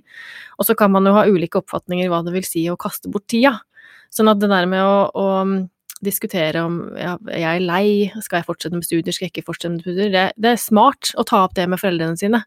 Og 0.61 0.69
så 0.69 0.77
kan 0.77 0.93
man 0.93 1.09
jo 1.09 1.15
ha 1.17 1.25
ulike 1.25 1.63
oppfatninger 1.63 2.11
hva 2.11 2.21
det 2.27 2.35
vil 2.35 2.45
si 2.45 2.67
å 2.69 2.77
kaste 2.77 3.09
bort 3.09 3.25
tida. 3.31 3.57
Sånn 4.13 4.29
at 4.29 4.41
det 4.41 4.51
der 4.51 4.69
med 4.69 4.85
å, 4.85 5.09
å 5.09 5.25
diskutere 6.05 6.63
om 6.63 6.79
ja, 6.95 7.17
jeg 7.27 7.59
er 7.59 7.65
lei, 7.65 7.85
skal 8.23 8.39
jeg 8.39 8.47
fortsette 8.47 8.77
med 8.77 8.87
studier, 8.87 9.15
skal 9.15 9.27
jeg 9.27 9.33
ikke 9.33 9.47
fortsette 9.49 9.73
med 9.73 9.83
studier. 9.83 10.11
Det, 10.13 10.25
det, 10.39 10.53
er 10.53 10.61
smart 10.61 11.11
å 11.19 11.25
ta 11.27 11.43
opp 11.45 11.57
det 11.57 11.67
med 11.71 11.81
foreldrene 11.81 12.19
sine, 12.19 12.43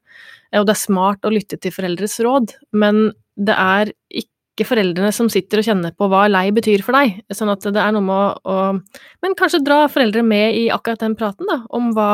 og 0.57 0.69
det 0.69 0.77
er 0.77 0.83
smart 0.83 1.29
å 1.29 1.33
lytte 1.33 1.59
til 1.61 1.75
foreldres 1.75 2.19
råd, 2.25 2.57
men 2.77 3.11
det 3.37 3.57
er 3.57 3.93
ikke 4.23 4.69
foreldrene 4.69 5.13
som 5.17 5.29
sitter 5.33 5.61
og 5.61 5.69
kjenner 5.69 5.95
på 5.97 6.09
hva 6.13 6.27
lei 6.31 6.47
betyr 6.55 6.85
for 6.85 6.97
deg. 6.97 7.23
Sånn 7.33 7.53
at 7.53 7.65
det 7.65 7.81
er 7.81 7.95
noe 7.97 8.05
med 8.05 8.17
å, 8.45 8.57
å 8.57 9.23
Men 9.25 9.37
kanskje 9.39 9.63
dra 9.65 9.85
foreldre 9.93 10.25
med 10.27 10.59
i 10.59 10.67
akkurat 10.73 11.05
den 11.05 11.17
praten, 11.19 11.49
da, 11.49 11.63
om 11.73 11.93
hva 11.97 12.11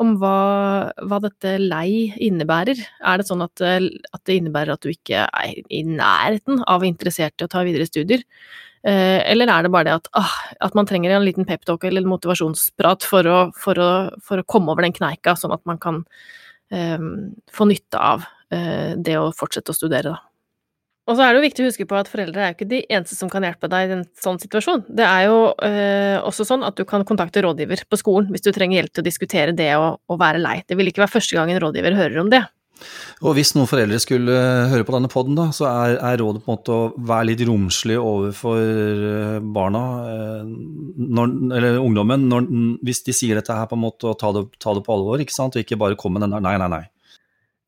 om 0.00 0.14
hva, 0.16 0.88
hva, 1.04 1.18
dette 1.20 1.58
lei 1.60 2.08
innebærer. 2.24 2.78
Er 3.04 3.20
det 3.20 3.26
sånn 3.28 3.44
at, 3.44 3.60
at, 3.60 4.22
det 4.24 4.38
innebærer 4.38 4.72
at 4.72 4.84
du 4.84 4.94
ikke 4.94 5.26
er 5.28 5.58
i 5.68 5.82
nærheten 5.84 6.62
av 6.64 6.86
interessert 6.88 7.36
i 7.36 7.44
å 7.44 7.50
ta 7.52 7.64
videre 7.66 7.84
studier? 7.88 8.24
Eh, 8.80 9.20
eller 9.28 9.50
er 9.52 9.66
det 9.66 9.72
bare 9.74 9.90
det 9.90 9.96
at, 9.98 10.08
ah, 10.16 10.36
at 10.64 10.76
man 10.78 10.88
trenger 10.88 11.12
en 11.12 11.26
liten 11.26 11.44
peptalk 11.48 11.84
eller 11.84 12.06
motivasjonsprat 12.08 13.04
for 13.04 13.28
å, 13.28 13.38
for, 13.52 13.76
å, 13.76 13.90
for 14.24 14.40
å, 14.40 14.46
komme 14.48 14.72
over 14.72 14.86
den 14.86 14.96
kneika, 14.96 15.36
sånn 15.36 15.52
at 15.52 15.60
man 15.68 15.80
kan 15.82 16.00
um, 16.72 17.10
få 17.52 17.68
nytte 17.68 18.00
av 18.00 18.24
uh, 18.24 18.96
det 18.96 19.18
å 19.20 19.28
fortsette 19.36 19.74
å 19.74 19.76
studere, 19.76 20.14
da. 20.14 20.30
Og 21.08 21.16
så 21.18 21.24
er 21.24 21.32
det 21.32 21.40
jo 21.40 21.46
viktig 21.48 21.64
å 21.64 21.66
huske 21.66 21.84
på 21.90 21.96
at 21.98 22.08
foreldre 22.10 22.42
er 22.44 22.52
jo 22.52 22.54
ikke 22.54 22.70
de 22.70 22.78
eneste 22.86 23.16
som 23.18 23.30
kan 23.32 23.42
hjelpe 23.42 23.66
deg 23.72 23.88
i 23.88 23.94
en 23.96 24.04
sånn 24.22 24.36
situasjon. 24.38 24.84
Det 24.94 25.02
er 25.02 25.24
jo 25.26 25.38
øh, 25.50 26.18
også 26.28 26.46
sånn 26.46 26.62
at 26.62 26.76
du 26.78 26.84
kan 26.86 27.02
kontakte 27.08 27.42
rådgiver 27.42 27.82
på 27.90 27.98
skolen 27.98 28.28
hvis 28.30 28.44
du 28.44 28.52
trenger 28.54 28.78
hjelp 28.78 28.92
til 28.94 29.02
å 29.02 29.08
diskutere 29.08 29.54
det 29.56 29.72
å, 29.74 29.96
å 29.98 30.18
være 30.20 30.38
lei. 30.38 30.60
Det 30.68 30.78
vil 30.78 30.92
ikke 30.92 31.02
være 31.02 31.14
første 31.16 31.34
gang 31.34 31.50
en 31.50 31.58
rådgiver 31.64 31.98
hører 31.98 32.20
om 32.22 32.30
det. 32.30 32.44
Og 33.26 33.36
hvis 33.36 33.52
noen 33.56 33.68
foreldre 33.68 33.98
skulle 34.02 34.36
høre 34.70 34.86
på 34.86 34.94
denne 34.94 35.10
poden, 35.12 35.38
så 35.56 35.68
er, 35.68 35.96
er, 35.98 36.20
rådet 36.20 36.44
på 36.44 36.50
en 36.50 36.56
måte 36.56 36.76
å 36.76 36.88
være 37.10 37.28
litt 37.30 37.44
romslig 37.48 37.98
overfor 38.00 38.60
eh, 38.60 39.36
barna, 39.56 39.82
eh, 40.12 40.48
når, 41.18 41.34
eller 41.58 41.80
ungdommen, 41.82 42.28
når, 42.30 42.48
hvis 42.86 43.04
de 43.06 43.16
sier 43.16 43.40
dette 43.40 43.56
her, 43.56 43.68
på 43.70 43.78
en 43.78 43.84
måte, 43.84 44.08
og 44.10 44.18
ta 44.20 44.32
det, 44.36 44.46
ta 44.62 44.74
det 44.76 44.84
på 44.86 44.96
alvor, 44.96 45.22
ikke 45.22 45.36
sant, 45.36 45.56
og 45.56 45.64
ikke 45.64 45.80
bare 45.80 45.98
komme 46.00 46.18
med 46.18 46.28
den 46.28 46.38
der 46.38 46.46
nei, 46.48 46.56
nei, 46.62 46.70
nei. 46.78 46.84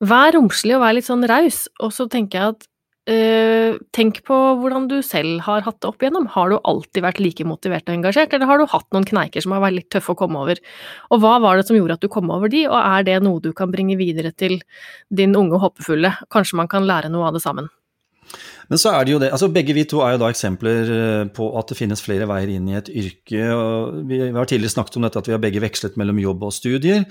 Vær 0.03 0.33
romslig 0.35 0.75
og 0.75 0.83
vær 0.83 0.97
litt 0.97 1.07
sånn 1.07 1.23
raus, 1.29 1.65
og 1.79 1.93
så 1.95 2.09
tenker 2.11 2.39
jeg 2.39 2.55
at 2.55 2.69
Uh, 3.03 3.75
tenk 3.91 4.21
på 4.23 4.35
hvordan 4.61 4.85
du 4.87 5.01
selv 5.03 5.41
har 5.43 5.65
hatt 5.65 5.81
det 5.83 5.89
opp 5.89 6.03
igjennom. 6.03 6.29
Har 6.31 6.53
du 6.53 6.55
alltid 6.63 7.03
vært 7.03 7.19
like 7.19 7.43
motivert 7.43 7.89
og 7.89 7.97
engasjert, 7.97 8.31
eller 8.31 8.47
har 8.47 8.61
du 8.61 8.69
hatt 8.71 8.87
noen 8.95 9.07
kneiker 9.09 9.43
som 9.43 9.55
har 9.55 9.63
vært 9.65 9.77
litt 9.81 9.89
tøffe 9.91 10.15
å 10.15 10.19
komme 10.21 10.39
over? 10.45 10.61
Og 11.11 11.19
hva 11.19 11.35
var 11.43 11.59
det 11.59 11.67
som 11.67 11.75
gjorde 11.75 11.99
at 11.99 12.05
du 12.05 12.11
kom 12.13 12.31
over 12.31 12.51
de, 12.53 12.63
og 12.69 12.79
er 12.79 13.07
det 13.09 13.19
noe 13.25 13.43
du 13.43 13.51
kan 13.57 13.73
bringe 13.75 13.99
videre 13.99 14.31
til 14.31 14.61
din 15.11 15.35
unge 15.35 15.59
håpefulle? 15.59 16.15
Kanskje 16.31 16.61
man 16.63 16.71
kan 16.71 16.87
lære 16.87 17.11
noe 17.11 17.27
av 17.27 17.35
det 17.35 17.43
sammen? 17.43 17.67
Men 18.71 18.79
så 18.81 18.93
er 18.95 19.05
det 19.05 19.13
jo 19.13 19.19
det, 19.21 19.29
altså 19.35 19.49
begge 19.53 19.75
vi 19.75 19.83
to 19.89 19.99
er 20.01 20.15
jo 20.15 20.21
da 20.21 20.29
eksempler 20.31 20.91
eh, 20.93 21.23
på 21.35 21.47
at 21.59 21.69
det 21.69 21.77
finnes 21.77 22.01
flere 22.01 22.27
veier 22.29 22.53
inn 22.55 22.69
i 22.71 22.77
et 22.79 22.89
yrke. 22.89 23.41
og 23.53 23.99
Vi 24.09 24.19
har 24.23 24.49
tidligere 24.49 24.73
snakket 24.73 24.97
om 24.97 25.05
dette 25.05 25.21
at 25.21 25.29
vi 25.29 25.35
har 25.35 25.41
begge 25.43 25.61
vekslet 25.63 25.97
mellom 25.99 26.21
jobb 26.23 26.45
og 26.47 26.55
studier. 26.55 27.03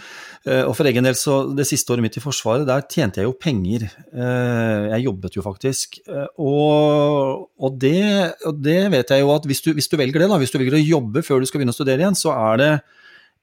Eh, 0.47 0.63
og 0.65 0.75
for 0.79 0.89
egen 0.91 1.07
del 1.07 1.19
så 1.19 1.43
det 1.55 1.69
siste 1.69 1.95
året 1.95 2.07
mitt 2.07 2.19
i 2.19 2.25
Forsvaret, 2.25 2.67
der 2.69 2.87
tjente 2.89 3.23
jeg 3.23 3.29
jo 3.29 3.37
penger. 3.37 3.87
Eh, 4.11 4.89
jeg 4.95 5.07
jobbet 5.07 5.39
jo 5.39 5.47
faktisk. 5.47 6.01
Og, 6.41 7.47
og, 7.61 7.79
det, 7.81 8.03
og 8.49 8.59
det, 8.65 8.81
vet 8.97 9.15
jeg 9.15 9.25
jo 9.25 9.33
at 9.37 9.47
hvis 9.49 9.63
du, 9.65 9.73
hvis 9.77 9.91
du 9.93 9.99
velger 10.01 10.25
det, 10.25 10.33
da, 10.33 10.41
hvis 10.41 10.55
du 10.55 10.59
velger 10.59 10.81
å 10.81 10.85
jobbe 10.85 11.25
før 11.27 11.43
du 11.43 11.49
skal 11.51 11.63
begynne 11.63 11.77
å 11.77 11.79
studere 11.79 12.03
igjen, 12.03 12.19
så 12.19 12.35
er 12.35 12.63
det 12.63 12.73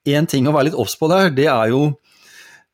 én 0.10 0.28
ting 0.30 0.48
å 0.48 0.56
være 0.56 0.72
litt 0.72 0.80
obs 0.80 0.98
på 1.00 1.08
der. 1.12 1.32
Det 1.36 1.48
er 1.52 1.72
jo 1.72 1.92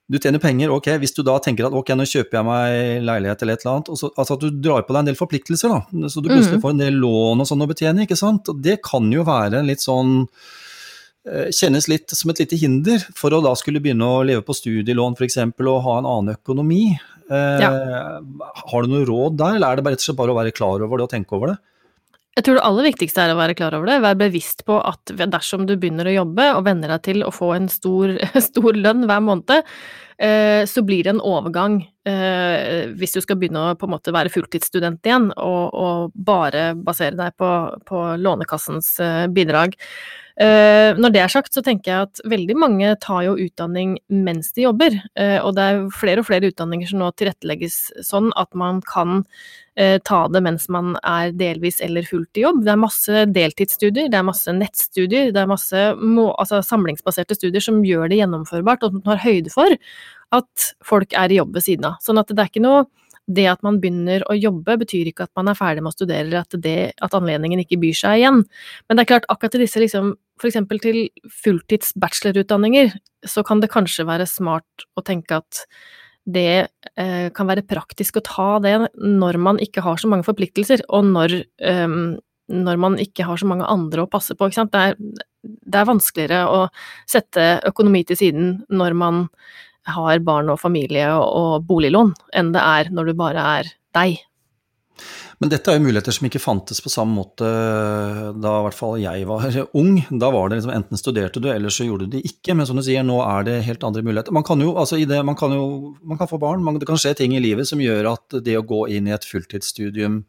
du 0.05 0.19
tjener 0.21 0.41
penger, 0.41 0.69
ok, 0.69 0.91
hvis 1.01 1.15
du 1.17 1.23
da 1.25 1.39
tenker 1.41 1.65
at 1.65 1.75
ok, 1.75 1.95
nå 1.97 2.05
kjøper 2.05 2.37
jeg 2.37 2.45
meg 2.45 3.05
leilighet 3.07 3.41
eller 3.41 3.57
et 3.57 3.63
eller 3.63 3.71
annet, 3.71 3.89
så, 3.97 4.11
altså 4.13 4.35
at 4.37 4.43
du 4.43 4.59
drar 4.61 4.85
på 4.85 4.93
deg 4.93 5.01
en 5.01 5.09
del 5.09 5.17
forpliktelser, 5.17 5.73
da, 5.73 6.09
så 6.13 6.21
du 6.21 6.29
plutselig 6.29 6.59
mm. 6.59 6.61
får 6.65 6.75
en 6.75 6.83
del 6.83 6.99
lån 7.01 7.41
og 7.41 7.49
sånn 7.49 7.65
å 7.65 7.69
betjene, 7.71 8.05
ikke 8.05 8.19
sant. 8.19 8.53
Og 8.53 8.61
det 8.61 8.77
kan 8.85 9.09
jo 9.13 9.25
være 9.25 9.63
litt 9.65 9.81
sånn 9.81 10.13
eh, 11.25 11.49
Kjennes 11.49 11.89
litt 11.89 12.13
som 12.13 12.29
et 12.29 12.43
lite 12.43 12.59
hinder 12.61 13.01
for 13.17 13.33
å 13.33 13.41
da 13.45 13.55
skulle 13.57 13.81
begynne 13.81 14.05
å 14.05 14.21
leve 14.29 14.45
på 14.45 14.57
studielån 14.57 15.17
f.eks. 15.17 15.41
og 15.49 15.83
ha 15.87 15.97
en 15.97 16.09
annen 16.11 16.37
økonomi. 16.37 16.83
Eh. 17.25 17.65
Har 17.65 18.85
du 18.85 18.93
noe 18.93 19.09
råd 19.09 19.41
der, 19.41 19.57
eller 19.57 19.73
er 19.73 19.81
det 19.81 19.87
bare, 19.89 20.17
bare 20.21 20.35
å 20.35 20.37
være 20.37 20.53
klar 20.53 20.85
over 20.85 21.01
det 21.01 21.09
og 21.09 21.15
tenke 21.17 21.33
over 21.33 21.55
det? 21.55 21.59
Jeg 22.35 22.43
tror 22.43 22.57
det 22.57 22.65
aller 22.67 22.89
viktigste 22.89 23.23
er 23.23 23.31
å 23.31 23.37
være 23.39 23.55
klar 23.55 23.75
over 23.77 23.87
det, 23.87 24.01
være 24.03 24.19
bevisst 24.25 24.65
på 24.67 24.75
at 24.83 25.13
dersom 25.15 25.63
du 25.69 25.77
begynner 25.79 26.09
å 26.09 26.17
jobbe 26.17 26.49
og 26.57 26.65
venner 26.65 26.91
deg 26.91 27.05
til 27.05 27.23
å 27.23 27.31
få 27.31 27.53
en 27.55 27.69
stor, 27.71 28.11
stor 28.49 28.75
lønn 28.75 29.05
hver 29.07 29.21
måned, 29.23 29.71
eh, 30.19 30.67
så 30.67 30.83
blir 30.83 31.07
det 31.07 31.13
en 31.13 31.23
overgang 31.23 31.77
eh, 32.03 32.91
hvis 32.99 33.15
du 33.15 33.21
skal 33.23 33.39
begynne 33.39 33.63
å 33.63 33.77
på 33.79 33.87
en 33.87 33.93
måte 33.95 34.11
være 34.15 34.33
fulltidsstudent 34.33 35.07
igjen 35.07 35.29
og, 35.31 35.63
og 35.71 36.19
bare 36.27 36.73
basere 36.75 37.15
deg 37.15 37.39
på, 37.39 37.53
på 37.87 38.03
Lånekassens 38.19 38.91
eh, 38.99 39.23
bidrag. 39.31 39.79
Når 40.35 41.13
det 41.15 41.21
er 41.23 41.31
sagt, 41.31 41.53
så 41.55 41.61
tenker 41.63 41.91
jeg 41.91 42.07
at 42.09 42.21
veldig 42.27 42.55
mange 42.59 42.89
tar 42.99 43.21
jo 43.23 43.37
utdanning 43.39 43.93
mens 44.11 44.49
de 44.55 44.65
jobber, 44.65 44.97
og 45.45 45.53
det 45.55 45.63
er 45.63 45.85
flere 45.95 46.19
og 46.19 46.27
flere 46.27 46.49
utdanninger 46.51 46.89
som 46.89 46.99
nå 46.99 47.07
tilrettelegges 47.15 47.77
sånn 48.03 48.33
at 48.35 48.51
man 48.57 48.81
kan 48.85 49.23
eh, 49.75 49.97
ta 50.03 50.25
det 50.31 50.41
mens 50.45 50.67
man 50.71 50.95
er 51.03 51.31
delvis 51.35 51.81
eller 51.83 52.07
fullt 52.07 52.39
i 52.39 52.45
jobb. 52.45 52.63
Det 52.65 52.73
er 52.73 52.81
masse 52.81 53.23
deltidsstudier, 53.35 54.09
det 54.11 54.19
er 54.19 54.27
masse 54.27 54.55
nettstudier, 54.55 55.31
det 55.35 55.41
er 55.41 55.49
masse 55.51 55.87
må, 56.01 56.29
altså 56.33 56.61
samlingsbaserte 56.65 57.37
studier 57.37 57.63
som 57.63 57.83
gjør 57.85 58.09
det 58.11 58.21
gjennomførbart, 58.21 58.85
og 58.85 58.97
som 58.97 59.05
tar 59.05 59.23
høyde 59.25 59.53
for 59.53 59.79
at 60.35 60.69
folk 60.85 61.15
er 61.15 61.31
i 61.31 61.39
jobb 61.39 61.55
ved 61.55 61.67
siden 61.67 61.91
av. 61.91 61.99
Sånn 62.03 62.19
at 62.21 62.31
det 62.31 62.41
er 62.41 62.51
ikke 62.51 62.65
noe 62.65 62.85
det 63.25 63.47
at 63.49 63.63
man 63.65 63.79
begynner 63.81 64.23
å 64.29 64.35
jobbe, 64.37 64.77
betyr 64.83 65.09
ikke 65.09 65.25
at 65.25 65.33
man 65.37 65.49
er 65.49 65.57
ferdig 65.57 65.81
med 65.83 65.93
å 65.93 65.95
studere, 65.95 66.25
eller 66.25 66.43
at, 66.43 66.55
det, 66.61 66.77
at 67.01 67.17
anledningen 67.17 67.63
ikke 67.63 67.79
byr 67.81 67.97
seg 67.97 68.21
igjen. 68.21 68.43
Men 68.85 68.97
det 68.97 69.05
er 69.05 69.11
klart, 69.15 69.27
akkurat 69.33 69.55
til 69.55 69.65
disse 69.65 69.81
liksom, 69.81 70.13
eksempel 70.45 70.81
til 70.83 70.99
fulltids 71.43 71.95
bachelorutdanninger, 72.01 72.93
så 73.25 73.45
kan 73.47 73.63
det 73.63 73.71
kanskje 73.73 74.05
være 74.07 74.29
smart 74.29 74.85
å 74.93 75.03
tenke 75.05 75.41
at 75.41 75.65
det 76.25 76.67
eh, 76.97 77.27
kan 77.37 77.49
være 77.49 77.65
praktisk 77.69 78.17
å 78.17 78.25
ta 78.25 78.47
det 78.61 78.77
når 78.97 79.37
man 79.41 79.59
ikke 79.61 79.83
har 79.85 80.01
så 80.01 80.09
mange 80.09 80.25
forpliktelser, 80.25 80.85
og 80.93 81.09
når, 81.09 81.37
eh, 81.61 81.97
når 82.65 82.81
man 82.81 82.97
ikke 83.01 83.27
har 83.27 83.41
så 83.41 83.49
mange 83.49 83.67
andre 83.69 84.05
å 84.05 84.09
passe 84.09 84.37
på. 84.37 84.49
Det 84.49 84.81
er, 84.81 84.97
det, 84.97 85.77
er, 85.77 85.89
vanskeligere 85.89 86.41
å 86.49 86.65
sette 87.09 87.55
økonomi 87.69 88.03
til 88.09 88.21
siden 88.21 88.51
når 88.73 88.97
man 88.97 89.23
har 89.85 90.21
barn 90.25 90.49
og 90.53 90.61
familie 90.61 91.09
og, 91.17 91.65
boliglån, 91.67 92.13
enn 92.33 92.53
det 92.55 92.63
er 92.63 92.93
når 92.93 93.11
du 93.11 93.19
bare 93.19 93.49
er 93.59 93.75
deg. 93.95 94.17
Men 95.43 95.51
dette 95.51 95.67
er 95.67 95.75
jo 95.77 95.83
muligheter 95.83 96.15
som 96.15 96.27
ikke 96.29 96.39
fantes 96.39 96.79
på 96.79 96.91
samme 96.91 97.17
måte 97.17 97.47
da 98.39 98.53
i 98.55 98.63
hvert 98.65 98.77
fall 98.77 98.95
jeg 99.01 99.25
var 99.27 99.57
ung. 99.81 99.97
Da 100.09 100.29
var 100.31 100.49
det 100.49 100.61
liksom 100.61 100.73
enten 100.75 100.99
studerte 100.99 101.41
du, 101.43 101.49
eller 101.51 101.73
så 101.73 101.87
gjorde 101.87 102.07
du 102.07 102.15
det 102.15 102.23
ikke. 102.29 102.55
Men 102.55 102.67
som 102.69 102.79
du 102.79 102.83
sier, 102.85 103.03
nå 103.03 103.19
er 103.25 103.47
det 103.47 103.57
helt 103.67 103.83
andre 103.87 104.05
muligheter. 104.05 104.35
Man 104.35 104.47
kan 104.47 104.63
jo, 104.63 104.71
altså 104.79 105.01
det, 105.01 105.19
man 105.27 105.37
kan 105.39 105.55
jo 105.55 105.95
man 106.01 106.19
kan 106.21 106.31
få 106.31 106.39
barn, 106.41 106.63
man, 106.63 106.79
det 106.79 106.87
kan 106.87 106.99
skje 107.01 107.15
ting 107.19 107.35
i 107.35 107.43
livet 107.43 107.67
som 107.67 107.83
gjør 107.83 108.13
at 108.15 108.39
det 108.45 108.55
å 108.59 108.67
gå 108.67 108.85
inn 108.95 109.09
i 109.11 109.15
et 109.15 109.27
fulltidsstudium 109.27 110.21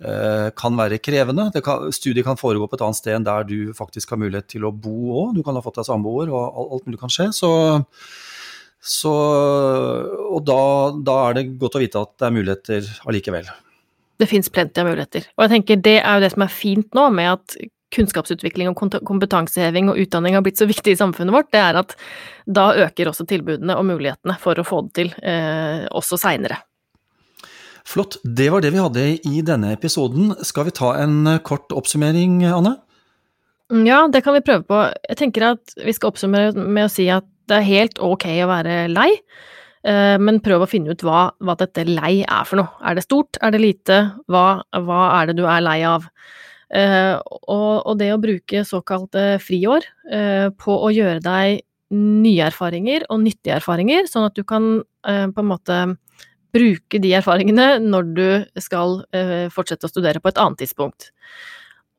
eh, 0.00 0.48
kan 0.56 0.80
være 0.80 1.02
krevende. 1.04 1.50
Kan, 1.60 1.90
studiet 1.92 2.24
kan 2.24 2.40
foregå 2.40 2.70
på 2.70 2.80
et 2.80 2.86
annet 2.88 3.02
sted 3.02 3.18
enn 3.18 3.28
der 3.28 3.44
du 3.48 3.74
faktisk 3.76 4.16
har 4.16 4.22
mulighet 4.22 4.48
til 4.56 4.64
å 4.64 4.72
bo 4.72 5.26
òg. 5.26 5.36
Du 5.36 5.44
kan 5.44 5.58
ha 5.58 5.64
fått 5.64 5.82
deg 5.82 5.90
samboer, 5.90 6.32
og 6.32 6.64
alt 6.78 6.88
mulig 6.88 7.02
kan 7.04 7.12
skje. 7.12 7.28
Så 7.36 7.52
så, 8.86 9.12
og 10.30 10.42
da, 10.46 10.60
da, 11.02 11.20
er 11.28 11.38
det 11.38 11.48
godt 11.58 11.78
å 11.78 11.82
vite 11.82 12.02
at 12.06 12.12
det 12.16 12.28
er 12.28 12.36
muligheter 12.36 12.90
allikevel 13.10 13.48
det 14.16 14.28
fins 14.30 14.48
plenty 14.48 14.80
av 14.80 14.86
muligheter. 14.88 15.26
Og 15.36 15.44
jeg 15.44 15.52
tenker 15.56 15.80
det 15.84 15.98
er 16.00 16.16
jo 16.16 16.22
det 16.24 16.30
som 16.32 16.44
er 16.46 16.52
fint 16.52 16.94
nå 16.96 17.08
med 17.14 17.34
at 17.34 17.56
kunnskapsutvikling 17.94 18.70
og 18.70 19.02
kompetanseheving 19.06 19.90
og 19.92 20.00
utdanning 20.02 20.34
har 20.36 20.42
blitt 20.44 20.58
så 20.60 20.66
viktig 20.68 20.96
i 20.96 20.98
samfunnet 20.98 21.34
vårt, 21.34 21.52
det 21.54 21.60
er 21.62 21.78
at 21.78 21.94
da 22.58 22.70
øker 22.86 23.12
også 23.12 23.28
tilbudene 23.30 23.76
og 23.78 23.86
mulighetene 23.88 24.36
for 24.42 24.58
å 24.58 24.66
få 24.66 24.82
det 24.86 24.96
til, 24.98 25.12
eh, 25.22 25.86
også 25.94 26.18
seinere. 26.20 26.58
Flott. 27.86 28.18
Det 28.24 28.50
var 28.50 28.64
det 28.64 28.72
vi 28.74 28.82
hadde 28.82 29.04
i 29.30 29.42
denne 29.46 29.70
episoden. 29.76 30.34
Skal 30.42 30.66
vi 30.66 30.74
ta 30.74 30.96
en 30.98 31.38
kort 31.46 31.70
oppsummering, 31.70 32.42
Anne? 32.44 32.80
Ja, 33.70 34.08
det 34.08 34.24
kan 34.24 34.34
vi 34.34 34.42
prøve 34.42 34.66
på. 34.66 34.80
Jeg 35.08 35.16
tenker 35.16 35.52
at 35.52 35.74
vi 35.78 35.94
skal 35.94 36.10
oppsummere 36.10 36.54
med 36.54 36.88
å 36.88 36.90
si 36.90 37.06
at 37.08 37.24
det 37.48 37.60
er 37.60 37.70
helt 37.70 38.00
ok 38.02 38.26
å 38.44 38.50
være 38.50 38.80
lei. 38.92 39.10
Eh, 39.86 40.16
men 40.18 40.40
prøv 40.42 40.64
å 40.64 40.70
finne 40.70 40.94
ut 40.94 41.04
hva, 41.06 41.28
hva, 41.38 41.54
dette 41.58 41.86
lei 41.86 42.20
er 42.24 42.48
for 42.48 42.60
noe. 42.60 42.72
Er 42.86 42.98
det 42.98 43.06
stort, 43.06 43.38
er 43.44 43.54
det 43.54 43.62
lite, 43.62 44.00
hva, 44.32 44.62
hva 44.74 45.02
er 45.20 45.30
det 45.30 45.38
du 45.38 45.46
er 45.46 45.62
lei 45.64 45.80
av? 45.86 46.08
Uh, 46.66 47.14
og, 47.46 47.84
og, 47.86 47.92
det 48.00 48.08
å 48.10 48.18
bruke 48.18 48.64
såkalte 48.66 49.36
friår 49.38 49.84
uh, 50.10 50.48
på 50.58 50.74
å 50.74 50.88
gjøre 50.90 51.22
deg 51.22 51.60
nye 51.94 52.48
erfaringer 52.48 53.04
og 53.06 53.20
nyttige 53.22 53.60
erfaringer, 53.60 54.08
sånn 54.10 54.26
at 54.26 54.34
du 54.34 54.42
kan 54.42 54.80
på 55.06 55.38
en 55.38 55.46
måte 55.46 55.76
bruke 56.50 56.98
de 56.98 57.12
erfaringene 57.14 57.76
når 57.78 58.08
du 58.16 58.24
skal 58.58 58.96
fortsette 59.54 59.86
å 59.86 59.92
studere 59.92 60.18
på 60.18 60.32
et 60.32 60.40
annet 60.42 60.64
tidspunkt. 60.64 61.12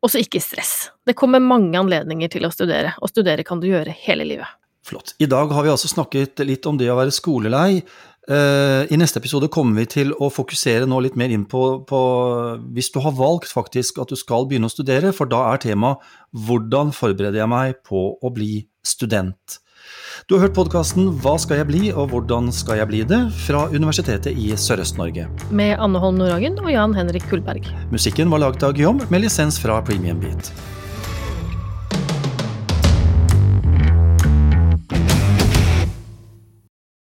Og 0.03 0.11
så 0.11 0.19
ikke 0.19 0.43
stress. 0.43 0.89
Det 1.07 1.15
kommer 1.15 1.39
mange 1.39 1.79
anledninger 1.79 2.35
til 2.35 2.43
å 2.43 2.51
studere, 2.51 2.91
og 2.99 3.13
studere 3.13 3.47
kan 3.47 3.63
du 3.63 3.69
gjøre 3.69 3.95
hele 4.03 4.27
livet. 4.27 4.51
Flott. 4.87 5.15
I 5.19 5.27
dag 5.29 5.51
har 5.51 5.65
vi 5.65 5.73
altså 5.73 5.89
snakket 5.91 6.43
litt 6.47 6.65
om 6.69 6.77
det 6.79 6.87
å 6.91 6.97
være 6.99 7.15
skolelei. 7.15 7.81
Eh, 8.27 8.83
I 8.91 8.97
neste 8.99 9.21
episode 9.21 9.47
kommer 9.51 9.81
vi 9.81 9.91
til 9.91 10.09
å 10.19 10.27
fokusere 10.31 10.87
nå 10.89 10.99
litt 11.03 11.15
mer 11.19 11.31
inn 11.31 11.45
på, 11.47 11.63
på, 11.87 12.01
hvis 12.75 12.91
du 12.91 12.99
har 13.03 13.15
valgt 13.15 13.53
faktisk 13.55 14.01
at 14.03 14.11
du 14.11 14.19
skal 14.19 14.47
begynne 14.49 14.67
å 14.67 14.73
studere, 14.73 15.13
for 15.15 15.31
da 15.31 15.45
er 15.53 15.63
temaet 15.63 16.03
hvordan 16.47 16.91
forbereder 16.95 17.39
jeg 17.39 17.51
meg 17.51 17.79
på 17.87 18.09
å 18.19 18.33
bli 18.35 18.65
student. 18.83 19.59
Du 20.27 20.35
har 20.35 20.47
hørt 20.47 20.55
podkasten 20.57 21.11
Hva 21.23 21.37
skal 21.39 21.61
jeg 21.61 21.69
bli, 21.69 21.81
og 21.93 22.09
hvordan 22.11 22.49
skal 22.51 22.81
jeg 22.81 22.89
bli 22.89 23.03
det? 23.07 23.21
fra 23.45 23.67
Universitetet 23.71 24.35
i 24.35 24.49
Sørøst-Norge. 24.59 25.29
Med 25.55 25.77
Anne 25.79 26.01
Holm 26.03 26.19
Nordhagen 26.19 26.59
og 26.59 26.71
Jan 26.73 26.97
Henrik 26.97 27.29
Kullberg. 27.31 27.69
Musikken 27.93 28.33
var 28.33 28.43
laget 28.43 28.67
av 28.67 28.75
Guillaume 28.75 29.07
med 29.13 29.23
lisens 29.23 29.61
fra 29.63 29.79
Premium 29.87 30.19
Beat. 30.19 30.51